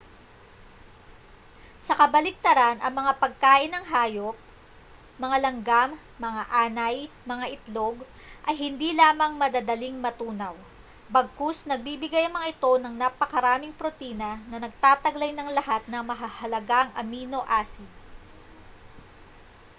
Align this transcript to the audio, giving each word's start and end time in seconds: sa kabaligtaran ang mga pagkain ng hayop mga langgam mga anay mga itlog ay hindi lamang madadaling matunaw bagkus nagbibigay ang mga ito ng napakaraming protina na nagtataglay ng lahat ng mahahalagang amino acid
sa 1.87 1.93
kabaligtaran 1.99 2.77
ang 2.81 2.89
mga 2.99 3.13
pagkain 3.23 3.69
ng 3.73 3.85
hayop 3.93 4.33
mga 5.23 5.37
langgam 5.45 5.89
mga 6.25 6.43
anay 6.63 6.95
mga 7.31 7.45
itlog 7.55 7.95
ay 8.47 8.55
hindi 8.63 8.89
lamang 9.01 9.33
madadaling 9.41 9.93
matunaw 10.05 10.55
bagkus 11.15 11.57
nagbibigay 11.69 12.23
ang 12.25 12.33
mga 12.37 12.49
ito 12.55 12.71
ng 12.81 12.95
napakaraming 13.03 13.77
protina 13.81 14.31
na 14.49 14.57
nagtataglay 14.65 15.31
ng 15.37 15.49
lahat 15.57 15.83
ng 15.87 16.01
mahahalagang 16.09 16.89
amino 17.01 17.39
acid 17.59 17.85